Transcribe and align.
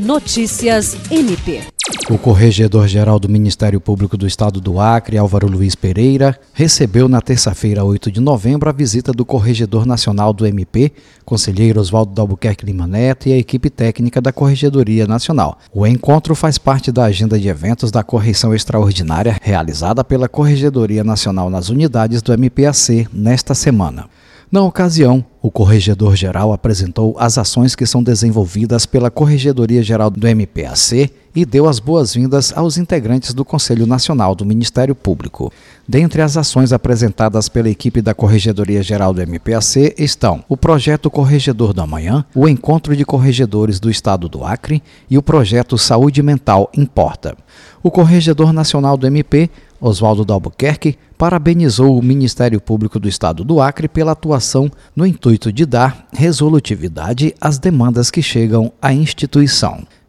Notícias 0.00 0.96
MP. 1.10 1.60
O 2.08 2.16
Corregedor-Geral 2.16 3.20
do 3.20 3.28
Ministério 3.28 3.78
Público 3.78 4.16
do 4.16 4.26
Estado 4.26 4.58
do 4.58 4.80
Acre, 4.80 5.18
Álvaro 5.18 5.46
Luiz 5.46 5.74
Pereira, 5.74 6.40
recebeu 6.54 7.06
na 7.06 7.20
terça-feira, 7.20 7.84
8 7.84 8.10
de 8.10 8.18
novembro, 8.18 8.70
a 8.70 8.72
visita 8.72 9.12
do 9.12 9.26
Corregedor 9.26 9.84
Nacional 9.84 10.32
do 10.32 10.46
MP, 10.46 10.90
conselheiro 11.22 11.78
Oswaldo 11.78 12.14
Dalbuquerque 12.14 12.64
Lima 12.64 12.86
Neto 12.86 13.28
e 13.28 13.34
a 13.34 13.36
equipe 13.36 13.68
técnica 13.68 14.22
da 14.22 14.32
Corregedoria 14.32 15.06
Nacional. 15.06 15.58
O 15.70 15.86
encontro 15.86 16.34
faz 16.34 16.56
parte 16.56 16.90
da 16.90 17.04
agenda 17.04 17.38
de 17.38 17.48
eventos 17.48 17.90
da 17.90 18.02
correição 18.02 18.54
extraordinária 18.54 19.36
realizada 19.42 20.02
pela 20.02 20.30
Corregedoria 20.30 21.04
Nacional 21.04 21.50
nas 21.50 21.68
unidades 21.68 22.22
do 22.22 22.32
MPAC 22.32 23.06
nesta 23.12 23.54
semana. 23.54 24.08
Na 24.50 24.62
ocasião, 24.62 25.24
o 25.40 25.48
Corregedor-Geral 25.48 26.52
apresentou 26.52 27.14
as 27.16 27.38
ações 27.38 27.76
que 27.76 27.86
são 27.86 28.02
desenvolvidas 28.02 28.84
pela 28.84 29.08
Corregedoria-Geral 29.08 30.10
do 30.10 30.26
MPAC 30.26 31.08
e 31.34 31.44
deu 31.44 31.68
as 31.68 31.78
boas-vindas 31.78 32.52
aos 32.56 32.76
integrantes 32.76 33.32
do 33.32 33.44
Conselho 33.44 33.86
Nacional 33.86 34.34
do 34.34 34.44
Ministério 34.44 34.94
Público. 34.94 35.52
Dentre 35.88 36.22
as 36.22 36.36
ações 36.36 36.72
apresentadas 36.72 37.48
pela 37.48 37.68
equipe 37.68 38.00
da 38.00 38.14
Corregedoria-Geral 38.14 39.12
do 39.12 39.20
MPAC 39.22 39.94
estão 39.98 40.44
o 40.48 40.56
Projeto 40.56 41.10
Corregedor 41.10 41.72
da 41.72 41.86
Manhã, 41.86 42.24
o 42.34 42.48
Encontro 42.48 42.96
de 42.96 43.04
Corregedores 43.04 43.80
do 43.80 43.90
Estado 43.90 44.28
do 44.28 44.44
Acre 44.44 44.82
e 45.08 45.16
o 45.16 45.22
Projeto 45.22 45.76
Saúde 45.78 46.22
Mental 46.22 46.70
Importa. 46.76 47.36
O 47.82 47.90
Corregedor 47.90 48.52
Nacional 48.52 48.96
do 48.96 49.06
MP 49.06 49.50
Oswaldo 49.80 50.24
Dalbuquerque 50.24 50.98
parabenizou 51.16 51.98
o 51.98 52.02
Ministério 52.02 52.60
Público 52.60 53.00
do 53.00 53.08
Estado 53.08 53.42
do 53.42 53.60
Acre 53.60 53.88
pela 53.88 54.12
atuação 54.12 54.70
no 54.94 55.06
intuito 55.06 55.50
de 55.52 55.64
dar 55.64 56.06
resolutividade 56.12 57.34
às 57.40 57.58
demandas 57.58 58.10
que 58.10 58.22
chegam 58.22 58.72
à 58.80 58.92
instituição. 58.92 59.86